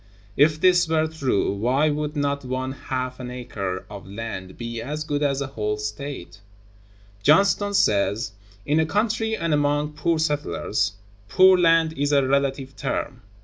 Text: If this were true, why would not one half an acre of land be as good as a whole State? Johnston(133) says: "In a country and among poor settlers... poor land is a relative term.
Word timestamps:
If 0.35 0.59
this 0.59 0.87
were 0.89 1.05
true, 1.05 1.53
why 1.53 1.91
would 1.91 2.15
not 2.15 2.43
one 2.43 2.71
half 2.71 3.19
an 3.19 3.29
acre 3.29 3.85
of 3.87 4.07
land 4.09 4.57
be 4.57 4.81
as 4.81 5.03
good 5.03 5.21
as 5.21 5.41
a 5.41 5.45
whole 5.45 5.77
State? 5.77 6.39
Johnston(133) 7.23 7.75
says: 7.75 8.31
"In 8.65 8.79
a 8.79 8.87
country 8.87 9.37
and 9.37 9.53
among 9.53 9.93
poor 9.93 10.17
settlers... 10.17 10.93
poor 11.29 11.55
land 11.55 11.93
is 11.93 12.11
a 12.11 12.27
relative 12.27 12.75
term. 12.75 13.21